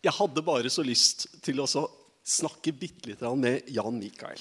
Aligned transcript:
Jeg 0.00 0.16
hadde 0.16 0.40
bare 0.40 0.70
så 0.72 0.80
lyst 0.80 1.26
til 1.44 1.60
å 1.60 1.66
snakke 1.68 2.72
bitte 2.72 3.10
litt 3.10 3.24
med 3.36 3.66
Jan 3.68 3.98
Mikael. 4.00 4.40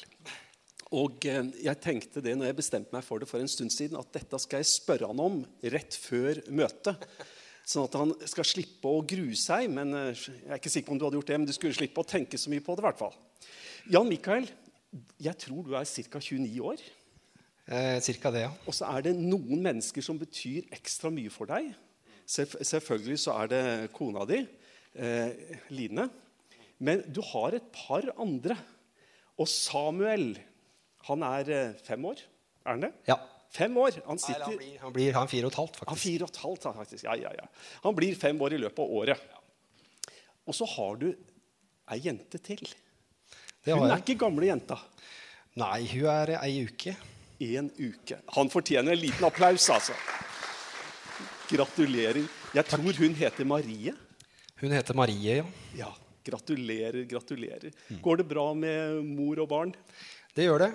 Og 0.96 1.26
eh, 1.28 1.50
jeg 1.66 1.82
tenkte 1.84 2.24
det 2.24 2.38
når 2.38 2.50
jeg 2.50 2.58
bestemte 2.62 2.96
meg 2.96 3.04
for 3.04 3.20
det 3.20 3.28
for 3.28 3.44
en 3.44 3.52
stund 3.52 3.74
siden, 3.74 4.00
at 4.00 4.14
dette 4.16 4.40
skal 4.40 4.64
jeg 4.64 4.70
spørre 4.72 5.10
han 5.12 5.20
om 5.20 5.42
rett 5.74 5.98
før 6.00 6.40
møtet. 6.48 7.04
Sånn 7.68 7.90
at 7.90 7.98
han 8.00 8.14
skal 8.24 8.48
slippe 8.48 8.90
å 8.90 9.04
grue 9.04 9.36
seg. 9.38 9.68
Men 9.76 9.92
eh, 9.98 10.14
jeg 10.16 10.48
er 10.48 10.62
ikke 10.62 10.72
sikker 10.72 10.88
på 10.88 10.96
om 10.96 11.02
du 11.02 11.06
hadde 11.10 11.20
gjort 11.20 11.34
det, 11.34 11.42
men 11.42 11.50
du 11.50 11.54
skulle 11.58 11.78
slippe 11.78 12.02
å 12.06 12.08
tenke 12.08 12.40
så 12.40 12.54
mye 12.54 12.64
på 12.64 12.78
det. 12.78 12.86
i 12.86 12.88
hvert 12.88 13.04
fall. 13.04 13.20
Jan 13.92 14.10
Mikael, 14.10 14.48
jeg 15.20 15.42
tror 15.44 15.68
du 15.68 15.76
er 15.76 15.92
ca. 15.92 16.24
29 16.24 16.56
år. 16.72 16.88
Eh, 17.68 18.00
cirka 18.08 18.32
det, 18.34 18.48
ja. 18.48 18.56
Og 18.64 18.80
så 18.80 18.88
er 18.96 19.10
det 19.10 19.18
noen 19.20 19.60
mennesker 19.68 20.08
som 20.08 20.18
betyr 20.18 20.72
ekstra 20.80 21.12
mye 21.14 21.36
for 21.36 21.52
deg. 21.52 21.68
Selv, 22.24 22.56
selvfølgelig 22.64 23.20
så 23.28 23.36
er 23.44 23.52
det 23.52 23.64
kona 23.92 24.24
di, 24.30 24.40
eh, 25.00 25.58
Line. 25.74 26.10
Men 26.80 27.02
du 27.12 27.22
har 27.32 27.56
et 27.58 27.72
par 27.76 28.06
andre. 28.20 28.56
Og 29.40 29.48
Samuel, 29.48 30.34
han 31.08 31.26
er 31.28 31.52
eh, 31.56 31.76
fem 31.88 32.06
år. 32.12 32.22
Er 32.66 32.76
han 32.76 32.88
det? 32.88 32.94
ja. 33.10 33.20
Fem 33.50 33.74
år. 33.82 33.96
Han 34.06 34.20
Nei, 34.22 34.36
han 34.44 34.58
blir, 34.60 34.74
han 34.78 34.94
blir 34.94 35.16
han 35.16 35.30
fire 35.32 35.48
og 35.48 35.54
et 35.56 35.58
halvt, 35.58 35.78
Han 35.82 35.96
er 35.96 36.02
fire 36.04 36.26
og 36.28 36.30
et 36.30 36.40
halvt, 36.44 36.66
han, 36.68 36.76
faktisk. 36.78 37.06
Ja, 37.08 37.16
ja, 37.18 37.32
ja. 37.34 37.48
Han 37.82 37.96
blir 37.98 38.14
fem 38.14 38.42
år 38.46 38.54
i 38.54 38.60
løpet 38.62 38.82
av 38.84 38.92
året. 39.00 39.24
Og 40.46 40.54
så 40.54 40.68
har 40.70 41.00
du 41.02 41.08
ei 41.90 41.98
jente 42.04 42.38
til. 42.46 42.62
Det 43.66 43.74
Hun 43.74 43.90
er 43.90 44.04
ikke 44.04 44.20
gamle 44.22 44.52
jenta. 44.52 44.78
Nei, 45.58 45.82
hun 45.96 46.06
er 46.14 46.36
ei 46.38 46.60
uke. 46.68 46.94
En 47.42 47.72
uke. 47.80 48.20
Han 48.36 48.54
fortjener 48.54 48.94
en 48.94 49.02
liten 49.02 49.26
applaus, 49.26 49.66
altså. 49.74 49.98
Gratulerer. 51.50 52.22
Jeg 52.54 52.70
tror 52.70 53.02
hun 53.02 53.18
heter 53.18 53.50
Marie. 53.50 53.96
Hun 54.60 54.76
heter 54.76 54.98
Marie, 54.98 55.40
ja. 55.42 55.46
Ja, 55.78 55.90
Gratulerer, 56.30 57.04
gratulerer. 57.10 57.72
Går 58.02 58.18
det 58.18 58.24
bra 58.30 58.54
med 58.54 59.04
mor 59.08 59.40
og 59.40 59.48
barn? 59.50 59.72
Det 60.36 60.46
gjør 60.46 60.66
det. 60.66 60.72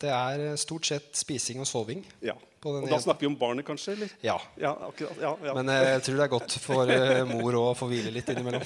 Det 0.00 0.12
er 0.12 0.42
eh, 0.50 0.58
stort 0.60 0.86
sett 0.88 1.16
spising 1.16 1.60
og 1.62 1.68
soving. 1.68 2.04
Ja. 2.24 2.36
På 2.62 2.74
den 2.74 2.86
Og 2.86 2.92
da 2.92 2.98
snakker 3.02 3.26
vi 3.26 3.30
om 3.30 3.38
barnet, 3.40 3.66
kanskje? 3.66 3.96
eller? 3.96 4.12
Ja. 4.24 4.36
Ja, 4.60 4.74
akkurat. 4.88 5.18
Ja, 5.20 5.32
ja. 5.48 5.54
Men 5.56 5.72
eh, 5.72 5.88
jeg 5.96 6.04
tror 6.06 6.20
det 6.20 6.26
er 6.26 6.32
godt 6.32 6.56
for 6.62 6.92
eh, 6.92 7.22
mor 7.28 7.58
å 7.60 7.64
få 7.76 7.88
hvile 7.90 8.12
litt 8.14 8.30
innimellom. 8.32 8.64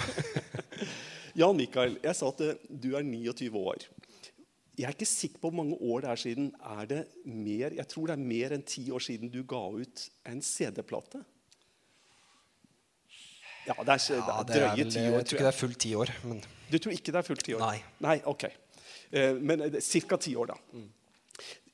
Jan 1.40 1.56
Mikael, 1.58 1.96
jeg 2.02 2.18
sa 2.18 2.30
at 2.34 2.42
du 2.68 2.88
er 2.98 3.06
29 3.06 3.50
år. 3.58 3.86
Jeg 4.80 4.88
er 4.88 4.96
ikke 4.96 5.06
sikker 5.08 5.42
på 5.42 5.50
hvor 5.50 5.58
mange 5.60 5.76
år 5.78 6.04
det 6.04 6.10
er 6.12 6.20
siden. 6.24 6.48
Er 6.78 6.88
det 6.90 7.00
mer, 7.24 7.76
jeg 7.78 7.88
tror 7.90 8.10
det 8.10 8.16
er 8.16 8.28
mer 8.32 8.56
enn 8.56 8.66
ti 8.66 8.86
år 8.94 9.04
siden 9.04 9.30
du 9.32 9.42
ga 9.48 9.62
ut 9.76 10.06
en 10.30 10.42
CD-plate. 10.44 11.22
Ja, 13.66 13.74
det 13.84 13.92
er, 13.96 14.16
Ja, 14.16 14.42
det 14.42 14.56
er 14.56 14.70
drøye 14.74 14.86
ti 14.90 14.98
år. 15.04 15.18
jeg 15.20 15.26
tror 15.26 15.36
ikke 15.36 15.46
det 15.46 15.52
er 15.54 15.58
fullt 15.60 15.78
ti 15.78 15.92
år, 15.94 16.10
men 16.24 16.40
Du 16.70 16.78
tror 16.78 16.92
ikke 16.94 17.12
det 17.12 17.20
er 17.20 17.26
fullt 17.26 17.44
ti 17.44 17.54
år? 17.54 17.60
Nei. 17.60 17.82
Nei, 18.00 18.16
ok. 18.24 18.44
Eh, 19.12 19.34
Men 19.34 19.58
ca. 19.80 20.16
ti 20.16 20.34
år, 20.36 20.46
da. 20.46 20.54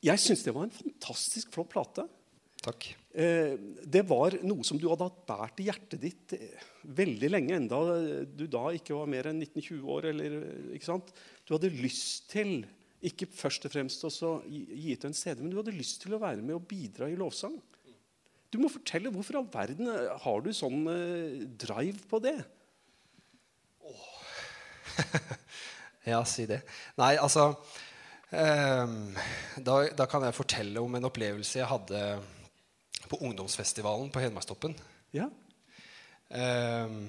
Jeg 0.03 0.19
syns 0.23 0.45
det 0.45 0.55
var 0.55 0.65
en 0.65 0.71
fantastisk 0.71 1.53
flott 1.53 1.69
plate. 1.71 2.07
takk. 2.63 2.95
Eh, 3.15 3.57
Det 3.87 4.03
var 4.09 4.33
noe 4.43 4.63
som 4.65 4.79
du 4.79 4.89
hadde 4.89 5.05
hatt 5.07 5.27
båret 5.27 5.61
i 5.61 5.69
hjertet 5.69 6.01
ditt 6.01 6.33
eh, 6.33 6.59
veldig 6.85 7.31
lenge, 7.31 7.55
enda 7.57 8.27
du 8.27 8.47
da 8.47 8.69
ikke 8.75 8.95
var 8.97 9.07
mer 9.07 9.29
enn 9.31 9.41
19-20 9.41 9.85
år. 9.87 10.05
Eller, 10.11 10.41
eh, 10.43 10.75
ikke 10.77 10.85
sant? 10.91 11.13
Du 11.47 11.55
hadde 11.55 11.71
lyst 11.71 12.29
til 12.33 12.65
ikke 13.03 13.29
først 13.29 13.65
og 13.67 13.71
fremst 13.73 14.03
å 14.05 14.43
gi 14.49 14.93
ut 14.97 15.05
en 15.05 15.13
CD, 15.15 15.41
men 15.43 15.51
du 15.51 15.57
hadde 15.63 15.77
lyst 15.77 16.03
til 16.03 16.15
å 16.17 16.19
være 16.21 16.43
med 16.43 16.57
og 16.57 16.67
bidra 16.67 17.07
i 17.09 17.15
lovsang. 17.15 17.61
Du 18.53 18.61
må 18.63 18.71
fortelle 18.73 19.11
hvorfor 19.13 19.41
all 19.41 19.49
verden 19.53 19.91
eh, 19.91 20.13
har 20.23 20.45
du 20.45 20.53
sånn 20.55 20.87
eh, 20.93 21.43
drive 21.59 22.07
på 22.11 22.23
det? 22.25 22.39
Ja, 26.07 26.21
si 26.23 26.45
det. 26.47 26.61
Nei, 27.01 27.17
altså 27.19 27.49
um, 28.31 28.93
da, 29.59 29.73
da 29.99 30.05
kan 30.07 30.23
jeg 30.23 30.37
fortelle 30.37 30.79
om 30.79 30.95
en 30.95 31.09
opplevelse 31.09 31.59
jeg 31.59 31.67
hadde 31.67 32.03
på 33.11 33.19
ungdomsfestivalen 33.27 34.13
på 34.15 34.23
Hedmarkstoppen. 34.23 34.77
Ja? 35.17 35.27
Um, 36.31 37.09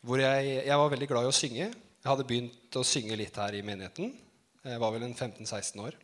hvor 0.00 0.22
jeg, 0.22 0.62
jeg 0.64 0.80
var 0.80 0.94
veldig 0.94 1.10
glad 1.10 1.28
i 1.28 1.30
å 1.30 1.36
synge. 1.36 1.68
Jeg 1.68 2.08
hadde 2.08 2.26
begynt 2.28 2.80
å 2.80 2.86
synge 2.88 3.20
litt 3.20 3.36
her 3.36 3.58
i 3.58 3.60
menigheten. 3.60 4.16
Jeg 4.64 4.80
var 4.80 4.96
vel 4.96 5.04
en 5.04 5.12
15-16 5.12 5.84
år. 5.84 6.00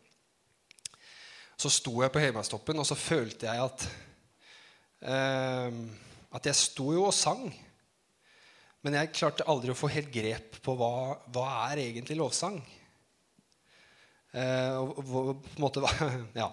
Så 1.60 1.70
sto 1.70 2.00
jeg 2.02 2.12
på 2.12 2.22
Hedmarkstoppen, 2.22 2.78
og 2.80 2.86
så 2.88 2.96
følte 2.98 3.46
jeg 3.46 3.62
at 3.62 3.86
eh, 5.06 5.76
At 6.34 6.48
jeg 6.50 6.58
sto 6.58 6.90
jo 6.96 7.06
og 7.06 7.14
sang. 7.14 7.46
Men 8.84 8.98
jeg 8.98 9.14
klarte 9.16 9.46
aldri 9.48 9.72
å 9.72 9.78
få 9.78 9.88
helt 9.94 10.10
grep 10.12 10.58
på 10.64 10.74
hva, 10.76 11.14
hva 11.32 11.44
er 11.70 11.86
egentlig 11.86 12.18
lovsang. 12.18 12.58
Eh, 14.34 14.74
og, 14.76 14.98
og, 14.98 15.30
på 15.46 15.54
en 15.54 15.62
måte, 15.62 15.84
ja. 16.42 16.50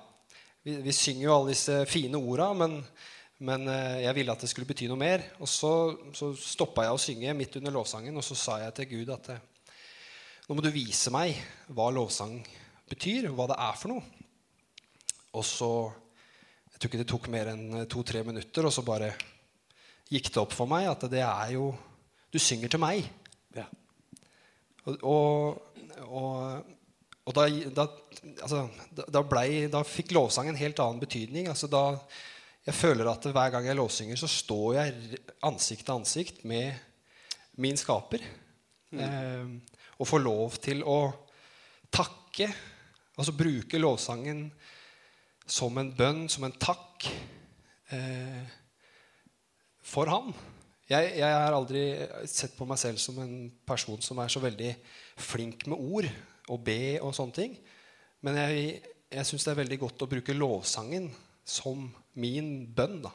vi, 0.63 0.77
vi 0.85 0.93
synger 0.95 1.25
jo 1.25 1.33
alle 1.33 1.55
disse 1.55 1.79
fine 1.89 2.21
orda, 2.21 2.51
men, 2.61 2.77
men 3.43 3.65
eh, 3.73 4.03
jeg 4.05 4.15
ville 4.19 4.35
at 4.37 4.45
det 4.45 4.51
skulle 4.51 4.69
bety 4.69 4.87
noe 4.87 5.01
mer. 5.01 5.25
Og 5.41 5.49
så, 5.49 5.73
så 6.15 6.31
stoppa 6.37 6.85
jeg 6.85 6.95
å 6.95 7.03
synge 7.09 7.35
midt 7.41 7.57
under 7.59 7.75
lovsangen, 7.81 8.15
og 8.15 8.23
så 8.23 8.37
sa 8.37 8.61
jeg 8.61 8.77
til 8.77 8.91
Gud 8.93 9.13
at 9.17 9.33
eh, 9.33 9.43
nå 10.47 10.55
må 10.55 10.63
du 10.63 10.71
vise 10.73 11.11
meg 11.13 11.35
hva 11.73 11.89
lovsang 11.93 12.37
betyr, 12.91 13.31
hva 13.33 13.49
det 13.51 13.59
er 13.59 13.75
for 13.81 13.95
noe. 13.95 14.20
Og 15.37 15.45
så 15.47 15.71
Jeg 16.71 16.79
tror 16.79 16.89
ikke 16.89 17.01
det 17.03 17.11
tok 17.11 17.27
mer 17.29 17.51
enn 17.51 17.85
to-tre 17.85 18.23
minutter, 18.25 18.65
og 18.65 18.73
så 18.73 18.81
bare 18.81 19.11
gikk 20.11 20.31
det 20.31 20.41
opp 20.41 20.53
for 20.55 20.67
meg 20.67 20.87
at 20.89 21.05
det 21.11 21.21
er 21.21 21.53
jo 21.53 21.71
Du 22.31 22.39
synger 22.39 22.71
til 22.71 22.79
meg. 22.81 23.05
ja. 23.55 23.67
Og, 24.87 25.03
og, 25.03 25.61
og, 26.07 26.63
og 27.27 27.33
da, 27.37 27.43
da, 27.75 27.85
altså, 28.41 28.63
da, 28.97 29.21
ble, 29.21 29.67
da 29.69 29.83
fikk 29.85 30.13
lovsang 30.15 30.49
en 30.49 30.57
helt 30.57 30.79
annen 30.81 31.01
betydning. 31.03 31.49
Altså 31.51 31.69
da, 31.69 31.99
jeg 32.65 32.77
føler 32.77 33.09
at 33.11 33.27
hver 33.29 33.51
gang 33.53 33.67
jeg 33.67 33.77
lovsynger, 33.77 34.17
så 34.17 34.29
står 34.31 34.73
jeg 34.79 35.19
ansikt 35.45 35.85
til 35.85 35.99
ansikt 35.99 36.41
med 36.49 36.73
min 37.61 37.77
skaper. 37.77 38.25
Eh, 38.91 39.53
og 40.01 40.09
får 40.09 40.23
lov 40.23 40.57
til 40.63 40.81
å 40.87 40.99
takke, 41.93 42.47
altså 43.19 43.37
bruke 43.37 43.79
lovsangen 43.81 44.47
som 45.45 45.77
en 45.81 45.91
bønn, 45.95 46.25
som 46.31 46.45
en 46.47 46.55
takk 46.61 47.07
eh, 47.93 48.43
for 49.81 50.11
ham. 50.11 50.31
Jeg, 50.91 51.13
jeg 51.21 51.35
har 51.35 51.55
aldri 51.55 51.83
sett 52.27 52.57
på 52.57 52.67
meg 52.67 52.79
selv 52.81 52.99
som 52.99 53.19
en 53.23 53.35
person 53.67 54.01
som 54.03 54.19
er 54.19 54.31
så 54.31 54.41
veldig 54.43 54.73
flink 55.21 55.67
med 55.71 55.79
ord 55.79 56.09
og 56.51 56.63
be 56.65 56.97
og 56.99 57.13
sånne 57.15 57.37
ting. 57.37 57.55
Men 58.25 58.37
jeg, 58.41 58.81
jeg 59.11 59.27
syns 59.27 59.47
det 59.47 59.53
er 59.53 59.61
veldig 59.61 59.79
godt 59.85 60.03
å 60.03 60.09
bruke 60.11 60.35
lovsangen 60.35 61.07
som 61.47 61.87
min 62.19 62.67
bønn. 62.75 62.99
da. 63.05 63.13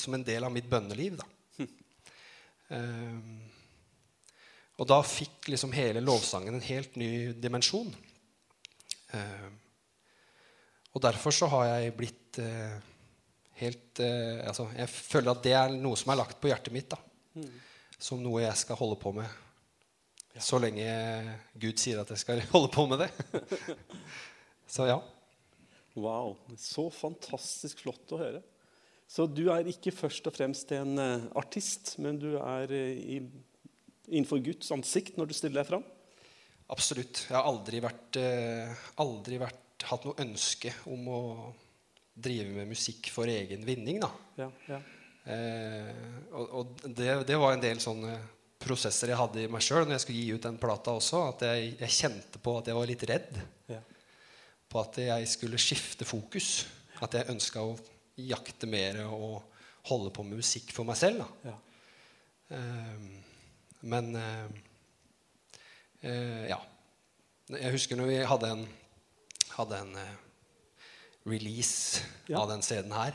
Som 0.00 0.16
en 0.16 0.26
del 0.26 0.44
av 0.46 0.52
mitt 0.52 0.68
bønneliv. 0.70 1.20
da. 1.20 1.28
Ehm, 2.72 3.42
og 4.80 4.88
da 4.90 5.00
fikk 5.06 5.50
liksom 5.52 5.74
hele 5.76 6.02
lovsangen 6.02 6.56
en 6.56 6.64
helt 6.64 6.96
ny 6.98 7.34
dimensjon. 7.38 7.92
Ehm, 9.14 9.58
og 10.94 11.02
derfor 11.02 11.34
så 11.34 11.48
har 11.52 11.66
jeg 11.68 11.94
blitt 11.98 12.38
eh, 12.42 12.76
helt 13.60 14.02
eh, 14.02 14.42
altså, 14.46 14.68
Jeg 14.78 14.90
føler 14.90 15.34
at 15.34 15.42
det 15.46 15.54
er 15.58 15.74
noe 15.74 15.98
som 15.98 16.12
er 16.14 16.20
lagt 16.22 16.38
på 16.42 16.50
hjertet 16.50 16.74
mitt. 16.74 16.94
da. 16.94 17.00
Som 17.98 18.22
noe 18.22 18.44
jeg 18.44 18.60
skal 18.60 18.78
holde 18.78 18.98
på 19.02 19.14
med. 19.16 19.26
Så 20.42 20.58
lenge 20.58 20.86
Gud 21.62 21.78
sier 21.78 22.00
at 22.02 22.10
jeg 22.10 22.22
skal 22.22 22.42
holde 22.54 22.70
på 22.74 22.86
med 22.90 23.04
det. 23.04 23.10
så 24.74 24.88
ja. 24.90 24.98
Wow. 25.94 26.34
Så 26.58 26.88
fantastisk 26.94 27.84
flott 27.84 28.14
å 28.14 28.20
høre. 28.22 28.42
Så 29.10 29.26
du 29.30 29.46
er 29.52 29.68
ikke 29.70 29.92
først 29.94 30.26
og 30.26 30.34
fremst 30.34 30.72
en 30.74 30.98
eh, 30.98 31.26
artist, 31.38 31.94
men 32.02 32.18
du 32.18 32.32
er 32.40 32.72
eh, 32.74 33.18
i, 33.18 33.18
innenfor 34.10 34.40
Guds 34.42 34.72
ansikt 34.74 35.20
når 35.20 35.30
du 35.30 35.36
stiller 35.36 35.60
deg 35.60 35.68
fram? 35.68 35.84
Absolutt. 36.72 37.26
Jeg 37.28 37.36
har 37.36 37.46
aldri 37.46 37.82
vært, 37.84 38.18
eh, 38.18 38.86
aldri 39.04 39.38
vært 39.42 39.63
hatt 39.90 40.04
noe 40.06 40.20
ønske 40.24 40.72
om 40.90 41.08
å 41.10 41.20
drive 42.14 42.52
med 42.54 42.70
musikk 42.70 43.10
for 43.12 43.30
egen 43.30 43.64
vinning. 43.66 44.00
da. 44.02 44.10
Ja, 44.38 44.50
ja. 44.68 44.80
Eh, 45.24 45.90
og 46.36 46.54
og 46.60 46.82
det, 46.84 47.24
det 47.26 47.36
var 47.40 47.54
en 47.54 47.62
del 47.62 47.80
sånne 47.80 48.18
prosesser 48.64 49.12
jeg 49.12 49.18
hadde 49.18 49.44
i 49.44 49.50
meg 49.50 49.64
sjøl 49.64 49.86
når 49.86 49.96
jeg 49.96 50.04
skulle 50.04 50.20
gi 50.20 50.36
ut 50.36 50.46
den 50.46 50.60
plata 50.60 50.94
også. 50.96 51.24
At 51.32 51.44
jeg, 51.48 51.74
jeg 51.80 51.96
kjente 51.98 52.42
på 52.42 52.58
at 52.60 52.70
jeg 52.70 52.78
var 52.78 52.90
litt 52.90 53.08
redd. 53.10 53.42
ja. 53.72 53.80
På 54.70 54.82
at 54.82 54.98
jeg 54.98 55.28
skulle 55.30 55.60
skifte 55.60 56.06
fokus. 56.08 56.64
At 57.04 57.14
jeg 57.14 57.30
ønska 57.30 57.62
å 57.62 57.76
jakte 58.20 58.68
mer 58.70 59.02
og 59.08 59.42
holde 59.90 60.12
på 60.14 60.24
med 60.24 60.40
musikk 60.40 60.72
for 60.74 60.88
meg 60.88 60.98
selv. 60.98 61.24
da. 61.24 61.52
ja. 61.52 61.58
Eh, 62.54 63.22
men 63.84 64.16
eh, 64.16 64.46
eh, 66.00 66.44
ja. 66.48 66.60
Jeg 67.52 67.74
husker 67.74 67.98
når 68.00 68.08
vi 68.08 68.20
hadde 68.24 68.50
en, 68.54 68.62
hadde 69.54 69.78
en 69.78 69.96
eh, 70.00 70.16
release 71.24 72.02
Ja. 72.26 72.40
av 72.42 72.48
den 72.48 72.62
CD-en 72.62 72.92
her, 72.92 73.14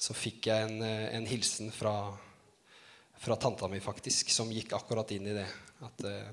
så 0.00 0.14
fikk 0.16 0.46
jeg 0.48 0.68
en, 0.68 0.82
eh, 0.82 1.08
en 1.16 1.26
hilsen 1.26 1.72
fra, 1.72 2.16
fra 3.20 3.36
tanta 3.36 3.68
mi, 3.68 3.80
faktisk, 3.80 4.30
som 4.30 4.52
gikk 4.52 4.72
akkurat 4.78 5.10
inn 5.12 5.26
i 5.26 5.36
det. 5.36 5.48
At 5.80 6.04
uh, 6.04 6.32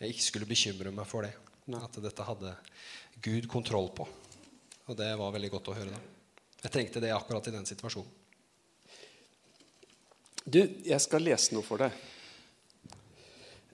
jeg 0.00 0.14
ikke 0.14 0.24
skulle 0.24 0.48
bekymre 0.48 0.92
meg 0.92 1.08
for 1.08 1.24
det. 1.24 1.34
At 1.76 1.96
dette 2.00 2.24
hadde 2.24 2.52
Gud 3.24 3.48
kontroll 3.48 3.90
på. 3.92 4.06
Og 4.86 4.96
det 4.96 5.08
var 5.18 5.34
veldig 5.34 5.50
godt 5.52 5.68
å 5.72 5.74
høre. 5.76 5.92
da. 5.92 6.00
Jeg 6.62 6.72
trengte 6.72 7.02
det 7.04 7.12
akkurat 7.12 7.48
i 7.48 7.52
den 7.52 7.68
situasjonen. 7.68 8.12
Du, 10.46 10.60
jeg 10.62 11.00
skal 11.02 11.24
lese 11.26 11.56
noe 11.56 11.66
for 11.66 11.82
deg. 11.82 11.92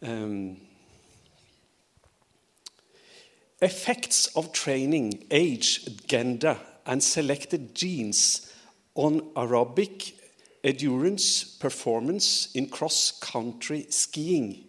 Um, 0.00 0.56
effects 3.62 4.26
of 4.34 4.52
training, 4.52 5.24
age, 5.30 5.86
gender, 6.06 6.58
and 6.84 7.02
selected 7.02 7.74
genes 7.74 8.52
on 8.94 9.20
aerobic 9.36 10.14
endurance 10.64 11.44
performance 11.44 12.48
in 12.54 12.68
cross-country 12.68 13.86
skiing. 13.88 14.64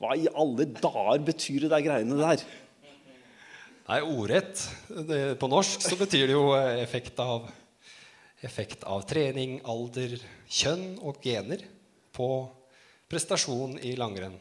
Hva 0.00 0.16
i 0.16 0.28
alle 0.34 0.66
dager 0.66 1.20
betyr 1.24 1.64
det 1.64 1.72
der 1.72 1.84
greiene 1.84 2.16
der? 2.18 2.44
Nei, 3.84 4.00
ordrett. 4.00 4.64
På 5.40 5.48
norsk 5.52 5.84
så 5.84 5.96
betyr 6.00 6.26
det 6.28 6.36
jo 6.36 6.48
eh, 6.56 6.80
effekt 6.80 7.20
av, 7.20 7.50
effekt 8.44 8.84
av 8.88 9.04
trening, 9.08 9.58
alder, 9.68 10.16
kjønn 10.48 10.96
og 11.04 11.20
gener 11.24 11.60
på 12.16 12.28
prestasjon 13.12 13.76
i 13.84 13.92
langrenn. 14.00 14.36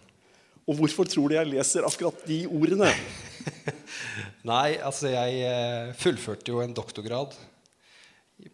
Og 0.64 0.80
hvorfor 0.80 1.08
tror 1.12 1.28
du 1.28 1.36
jeg 1.36 1.52
leser 1.52 1.84
akkurat 1.84 2.24
de 2.28 2.46
ordene? 2.48 2.92
Nei, 4.51 4.78
altså 4.84 5.07
jeg 5.12 5.42
eh, 5.48 5.94
fullførte 6.00 6.51
jo 6.51 6.62
en 6.63 6.74
doktorgrad 6.75 7.31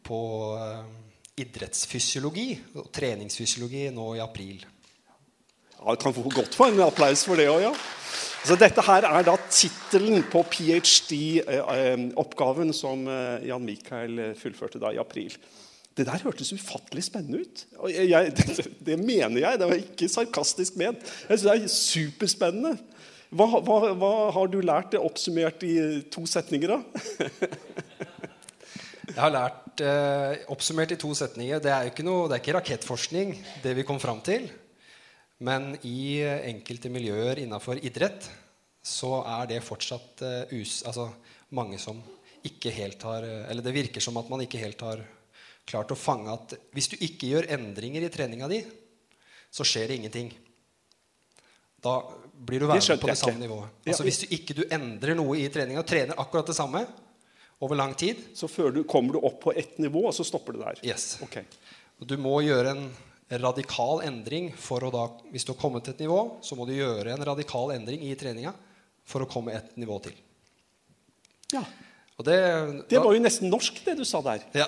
på 0.06 0.20
eh, 0.60 0.84
idrettsfysiologi 1.44 2.50
og 2.78 2.86
treningsfysiologi 2.96 3.84
nå 3.96 4.16
i 4.18 4.24
april. 4.24 4.58
Ja, 5.80 5.96
kan 5.96 6.14
få 6.16 6.22
godt 6.28 6.56
få 6.58 6.66
en 6.70 6.82
applaus 6.84 7.26
for 7.28 7.36
det 7.40 7.50
òg, 7.52 7.62
ja. 7.70 7.74
Så 8.40 8.56
dette 8.60 8.82
her 8.88 9.04
er 9.08 9.24
da 9.28 9.36
tittelen 9.52 10.24
på 10.32 10.40
ph.d.-oppgaven 10.48 12.74
som 12.76 13.08
eh, 13.08 13.48
Jan 13.50 13.66
Mikael 13.66 14.36
fullførte 14.40 14.80
da 14.82 14.90
i 14.96 15.02
april. 15.02 15.34
Det 16.00 16.06
der 16.08 16.22
hørtes 16.24 16.54
ufattelig 16.56 17.04
spennende 17.04 17.42
ut. 17.44 17.66
Jeg, 17.92 18.32
det, 18.38 18.68
det, 18.88 18.96
mener 19.00 19.42
jeg. 19.42 19.60
Det 19.60 19.68
var 19.68 19.82
ikke 19.82 20.08
sarkastisk 20.08 20.78
ment. 20.80 21.04
Jeg 21.30 21.40
synes 21.40 21.52
Det 21.52 21.64
er 21.64 21.68
superspennende. 21.68 22.78
Hva, 23.30 23.46
hva, 23.62 23.76
hva 23.94 24.14
har 24.34 24.50
du 24.50 24.58
lært 24.66 24.96
oppsummert 24.98 25.62
i 25.68 25.76
to 26.10 26.24
setninger, 26.26 26.72
da? 26.74 26.80
jeg 29.12 29.20
har 29.20 29.34
lært 29.36 29.84
eh, 29.86 30.48
oppsummert 30.50 30.96
i 30.96 30.98
to 30.98 31.14
setninger. 31.14 31.62
Det 31.62 31.70
er, 31.70 31.92
noe, 32.08 32.26
det 32.26 32.40
er 32.40 32.42
ikke 32.42 32.56
rakettforskning, 32.58 33.36
det 33.62 33.76
vi 33.78 33.86
kom 33.86 34.02
fram 34.02 34.24
til. 34.26 34.50
Men 35.46 35.76
i 35.86 36.24
enkelte 36.26 36.90
miljøer 36.90 37.44
innenfor 37.44 37.78
idrett 37.86 38.26
så 38.82 39.22
er 39.22 39.46
det 39.54 39.62
fortsatt 39.64 40.26
uh, 40.26 40.58
us, 40.58 40.82
altså 40.88 41.06
mange 41.54 41.78
som 41.80 42.02
ikke 42.48 42.72
helt 42.72 43.04
har 43.04 43.26
Eller 43.28 43.62
det 43.62 43.76
virker 43.76 44.02
som 44.02 44.16
at 44.18 44.30
man 44.32 44.42
ikke 44.42 44.62
helt 44.62 44.82
har 44.82 45.02
klart 45.70 45.92
å 45.92 46.00
fange 46.00 46.32
at 46.34 46.56
hvis 46.74 46.88
du 46.92 46.96
ikke 46.98 47.30
gjør 47.30 47.50
endringer 47.54 48.06
i 48.08 48.12
treninga 48.12 48.48
di, 48.50 48.64
så 49.52 49.66
skjer 49.68 49.92
det 49.92 49.98
ingenting. 50.00 50.32
Da 51.84 52.00
blir 52.46 52.64
du 52.64 52.68
værende 52.70 52.98
på 53.02 53.08
det 53.08 53.18
samme 53.20 53.40
nivået. 53.40 53.68
Altså 53.86 54.04
Hvis 54.08 54.22
du 54.24 54.34
ikke 54.36 54.56
du 54.58 54.64
endrer 54.72 55.18
noe 55.18 55.38
i 55.40 55.48
treninga, 55.52 55.84
trener 55.88 56.20
akkurat 56.20 56.48
det 56.52 56.56
samme 56.58 56.86
over 57.60 57.76
lang 57.76 57.94
tid 58.00 58.16
Så 58.34 58.48
du 58.72 58.84
kommer 58.84 59.14
du 59.14 59.20
opp 59.20 59.42
på 59.44 59.52
ett 59.52 59.78
nivå, 59.78 60.06
og 60.08 60.14
så 60.16 60.24
stopper 60.24 60.56
du 60.56 60.60
der? 60.64 60.80
Yes. 60.84 61.18
Okay. 61.24 61.44
Du 62.00 62.16
må 62.18 62.40
gjøre 62.42 62.76
en 62.76 62.90
radikal 63.44 64.02
endring 64.08 64.54
for 64.56 64.84
å 64.84 64.92
da 64.94 65.06
Hvis 65.32 65.46
du 65.46 65.54
har 65.54 65.60
kommet 65.62 65.84
til 65.86 65.94
et 65.94 66.06
nivå, 66.06 66.40
så 66.42 66.56
må 66.56 66.66
du 66.66 66.74
gjøre 66.78 67.14
en 67.14 67.26
radikal 67.32 67.76
endring 67.76 68.08
i 68.08 68.16
treninga 68.16 68.54
for 69.10 69.26
å 69.26 69.30
komme 69.30 69.56
et 69.58 69.76
nivå 69.80 69.98
til. 70.06 70.16
Ja. 71.54 71.64
Og 72.20 72.26
det, 72.28 72.38
det 72.92 73.00
var 73.02 73.16
jo 73.16 73.22
nesten 73.24 73.50
norsk, 73.50 73.80
det 73.86 73.96
du 73.98 74.04
sa 74.06 74.20
der. 74.22 74.44
Ja. 74.54 74.68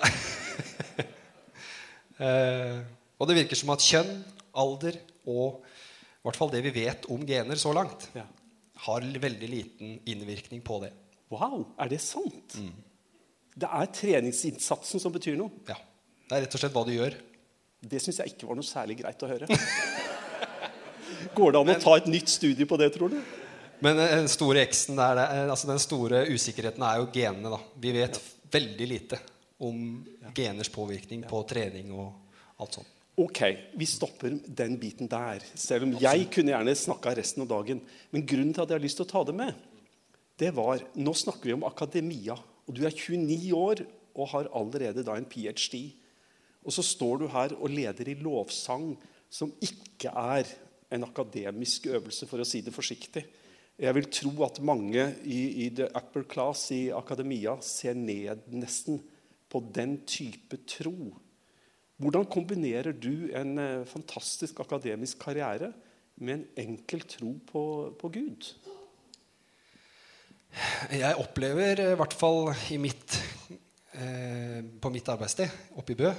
eh, 2.26 2.80
og 3.20 3.28
det 3.28 3.36
virker 3.38 3.60
som 3.60 3.70
at 3.74 3.84
kjønn, 3.86 4.10
alder 4.58 4.98
og 5.30 5.62
i 6.22 6.28
hvert 6.28 6.38
fall 6.38 6.52
det 6.52 6.62
vi 6.62 6.70
vet 6.70 7.08
om 7.10 7.24
gener 7.26 7.58
så 7.58 7.72
langt, 7.74 8.06
ja. 8.14 8.22
har 8.84 9.02
veldig 9.02 9.48
liten 9.50 9.96
innvirkning 10.06 10.62
på 10.62 10.78
det. 10.84 10.92
Wow, 11.34 11.64
er 11.82 11.90
det 11.90 11.98
sant? 12.04 12.54
Mm. 12.62 12.70
Det 13.58 13.66
er 13.66 13.90
treningsinnsatsen 13.90 15.02
som 15.02 15.12
betyr 15.12 15.34
noe? 15.40 15.50
Ja. 15.66 15.74
Det 16.28 16.36
er 16.36 16.44
rett 16.46 16.54
og 16.54 16.62
slett 16.62 16.76
hva 16.76 16.84
du 16.86 16.92
gjør. 16.94 17.16
Det 17.82 17.98
syns 18.00 18.22
jeg 18.22 18.36
ikke 18.36 18.46
var 18.46 18.56
noe 18.56 18.68
særlig 18.68 19.00
greit 19.02 19.26
å 19.26 19.32
høre. 19.32 19.50
Går 21.36 21.52
det 21.52 21.60
an 21.64 21.74
å 21.74 21.78
ta 21.82 21.96
et 21.98 22.08
nytt 22.12 22.30
studie 22.30 22.68
på 22.70 22.78
det, 22.78 22.92
tror 22.94 23.10
du? 23.10 23.18
Men 23.82 23.98
eh, 23.98 24.14
den 24.14 24.30
store 24.30 24.62
X-en 24.68 25.00
der, 25.00 25.24
eh, 25.26 25.50
altså 25.50 25.72
den 25.72 25.82
store 25.82 26.22
usikkerheten 26.30 26.86
er 26.86 27.02
jo 27.02 27.10
genene. 27.12 27.50
da. 27.50 27.58
Vi 27.82 27.94
vet 27.98 28.14
ja. 28.20 28.24
veldig 28.54 28.88
lite 28.94 29.18
om 29.66 29.82
ja. 30.22 30.30
geners 30.38 30.70
påvirkning 30.70 31.26
ja. 31.26 31.30
på 31.34 31.42
trening 31.50 31.90
og 31.96 32.62
alt 32.62 32.78
sånt. 32.78 33.01
Ok, 33.20 33.42
vi 33.76 33.84
stopper 33.84 34.38
den 34.46 34.78
biten 34.80 35.08
der. 35.10 35.42
Selv 35.54 35.84
om 35.84 35.90
jeg 36.00 36.30
kunne 36.32 36.54
gjerne 36.54 36.72
snakka 36.72 37.12
resten 37.18 37.44
av 37.44 37.50
dagen. 37.50 37.82
Men 38.08 38.24
grunnen 38.24 38.54
til 38.56 38.64
at 38.64 38.72
jeg 38.72 38.78
har 38.78 38.84
lyst 38.86 38.98
til 39.00 39.04
å 39.04 39.10
ta 39.10 39.20
det 39.28 39.34
med, 39.36 39.58
det 40.40 40.48
var 40.56 40.80
Nå 40.96 41.12
snakker 41.12 41.50
vi 41.50 41.56
om 41.58 41.66
akademia. 41.68 42.38
Og 42.64 42.72
du 42.72 42.86
er 42.86 42.94
29 42.94 43.52
år 43.58 43.82
og 44.16 44.30
har 44.32 44.48
allerede 44.56 45.04
da 45.04 45.18
en 45.18 45.28
ph.d. 45.28 45.82
Og 46.64 46.72
så 46.72 46.84
står 46.86 47.20
du 47.20 47.26
her 47.32 47.52
og 47.58 47.72
leder 47.72 48.08
i 48.08 48.16
lovsang, 48.16 48.94
som 49.28 49.52
ikke 49.60 50.08
er 50.08 50.48
en 50.92 51.04
akademisk 51.04 51.88
øvelse, 51.92 52.28
for 52.28 52.40
å 52.40 52.46
si 52.48 52.62
det 52.64 52.72
forsiktig. 52.72 53.24
Jeg 53.82 53.96
vil 53.96 54.08
tro 54.12 54.32
at 54.46 54.60
mange 54.64 55.04
i, 55.24 55.66
i 55.66 55.68
the 55.74 55.88
upper 55.96 56.24
class 56.28 56.70
i 56.72 56.86
akademia 56.94 57.56
ser 57.64 57.96
ned 57.98 58.44
nesten 58.52 59.00
på 59.52 59.60
den 59.74 59.98
type 60.08 60.60
tro. 60.68 61.12
Hvordan 62.00 62.28
kombinerer 62.30 62.94
du 62.96 63.28
en 63.36 63.58
eh, 63.60 63.86
fantastisk 63.88 64.60
akademisk 64.64 65.20
karriere 65.22 65.72
med 66.16 66.34
en 66.34 66.46
enkel 66.64 67.04
tro 67.08 67.34
på, 67.48 67.64
på 68.00 68.12
Gud? 68.14 68.48
Jeg 70.92 71.16
opplever, 71.16 71.80
i 71.80 71.96
hvert 71.96 72.16
fall 72.16 72.50
i 72.74 72.78
mitt, 72.80 73.16
eh, 73.96 74.60
på 74.80 74.92
mitt 74.92 75.08
arbeidssted 75.08 75.78
oppe 75.80 75.94
i 75.94 76.00
Bø, 76.00 76.12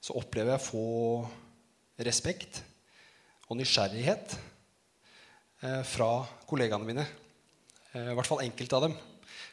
så 0.00 0.16
opplever 0.16 0.54
jeg 0.54 0.62
å 0.62 0.68
få 0.70 0.84
respekt 2.00 2.62
og 3.50 3.58
nysgjerrighet 3.58 4.36
eh, 5.66 5.82
fra 5.84 6.12
kollegaene 6.48 6.88
mine. 6.88 7.04
Eh, 7.92 8.12
I 8.12 8.16
hvert 8.16 8.30
fall 8.30 8.44
enkelte 8.46 8.78
av 8.78 8.86
dem. 8.86 8.96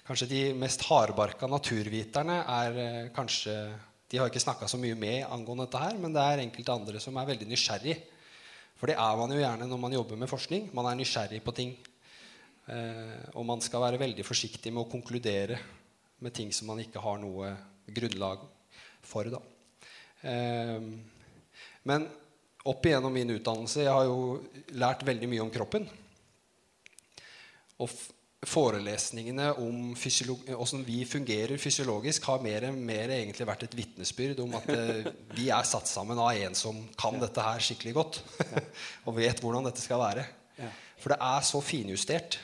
Kanskje 0.07 0.29
de 0.31 0.41
mest 0.55 0.85
hardbarka 0.87 1.49
naturviterne 1.51 2.37
er 2.53 2.79
eh, 2.83 3.07
kanskje 3.15 3.57
De 4.07 4.19
har 4.19 4.29
ikke 4.31 4.43
snakka 4.43 4.69
så 4.71 4.79
mye 4.79 4.95
med 4.95 5.25
angående 5.27 5.65
dette 5.65 5.81
her, 5.81 5.97
men 5.99 6.13
det 6.15 6.23
er 6.23 6.43
enkelte 6.45 6.75
andre 6.75 7.01
som 7.03 7.17
er 7.19 7.27
veldig 7.27 7.47
nysgjerrig. 7.49 7.97
For 8.77 8.87
det 8.87 8.95
er 9.01 9.17
man 9.19 9.33
jo 9.33 9.41
gjerne 9.41 9.67
når 9.67 9.81
man 9.81 9.95
jobber 9.97 10.19
med 10.21 10.31
forskning. 10.31 10.69
Man 10.77 10.87
er 10.87 10.99
nysgjerrig 10.99 11.41
på 11.43 11.55
ting. 11.55 11.75
og 13.33 13.45
man 13.47 13.61
skal 13.63 13.79
være 13.79 13.99
veldig 13.99 14.25
forsiktig 14.27 14.73
med 14.73 14.83
å 14.83 14.91
konkludere 14.91 15.55
med 16.19 16.33
ting 16.35 16.49
som 16.51 16.67
man 16.67 16.81
ikke 16.83 16.99
har 16.99 17.19
noe 17.21 17.53
grunnlag 17.87 18.43
for. 19.07 19.29
da. 19.31 19.39
Eh, 20.21 20.81
men 21.87 22.07
opp 22.67 22.85
igjennom 22.85 23.13
min 23.13 23.29
utdannelse 23.37 23.85
Jeg 23.85 23.93
har 23.93 24.07
jo 24.09 24.41
lært 24.75 25.05
veldig 25.07 25.29
mye 25.29 25.43
om 25.45 25.51
kroppen. 25.53 25.87
Og 27.77 27.91
forelesningene 28.47 29.49
om 29.59 29.93
hvordan 29.97 30.83
vi 30.87 31.01
fungerer 31.07 31.59
fysiologisk, 31.61 32.25
har 32.29 32.43
mer, 32.43 32.69
mer 32.71 33.13
egentlig 33.15 33.47
vært 33.47 33.67
et 33.67 33.77
vitnesbyrd 33.77 34.41
om 34.43 34.55
at 34.59 34.69
eh, 34.73 35.09
vi 35.35 35.49
er 35.53 35.67
satt 35.67 35.89
sammen 35.91 36.19
av 36.21 36.31
en 36.31 36.57
som 36.57 36.79
kan 36.99 37.19
dette 37.21 37.43
her 37.43 37.63
skikkelig 37.63 37.95
godt. 37.97 38.21
og 39.07 39.17
vet 39.19 39.43
hvordan 39.43 39.67
dette 39.67 39.83
skal 39.83 40.01
være. 40.03 40.25
For 40.97 41.13
det 41.13 41.19
er 41.21 41.43
så 41.45 41.61
finjustert. 41.61 42.39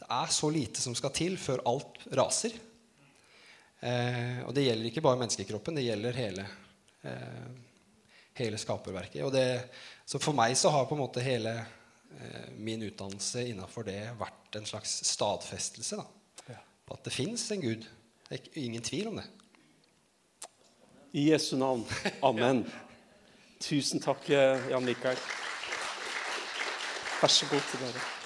Det 0.00 0.08
er 0.08 0.30
så 0.32 0.48
lite 0.52 0.80
som 0.80 0.94
skal 0.96 1.12
til 1.14 1.36
før 1.38 1.64
alt 1.68 1.98
raser. 2.16 2.54
Eh, 3.80 4.40
og 4.46 4.54
det 4.56 4.68
gjelder 4.68 4.90
ikke 4.90 5.04
bare 5.04 5.20
menneskekroppen, 5.20 5.76
det 5.76 5.88
gjelder 5.88 6.16
hele 6.20 6.46
eh, 7.08 7.50
hele 8.40 8.60
skaperverket. 8.60 9.22
Og 9.24 9.32
det, 9.34 9.46
så 10.06 10.20
for 10.22 10.36
meg 10.36 10.56
så 10.58 10.72
har 10.72 10.88
på 10.88 10.96
en 10.96 11.04
måte 11.04 11.24
hele 11.24 11.54
eh, 11.60 11.76
min 12.58 12.82
utdannelse 12.82 13.46
innafor 13.48 13.86
det 13.86 13.98
vært 14.18 14.58
en 14.58 14.66
slags 14.68 14.98
stadfestelse 15.08 16.00
da, 16.00 16.06
ja. 16.50 16.58
på 16.86 16.96
at 16.98 17.06
det 17.06 17.14
fins 17.14 17.46
en 17.54 17.64
Gud. 17.64 17.86
Det 18.26 18.36
er 18.36 18.42
ikke, 18.42 18.54
ingen 18.60 18.84
tvil 18.84 19.10
om 19.12 19.20
det. 19.20 19.26
I 21.12 21.30
Jesu 21.30 21.56
navn. 21.56 21.86
Amen. 22.22 22.64
Tusen 23.66 24.00
takk, 24.00 24.28
Jan 24.30 24.86
Mikael. 24.86 25.18
Vær 27.20 27.28
så 27.28 27.46
god 27.50 27.70
til 27.70 27.86
dere. 27.86 28.19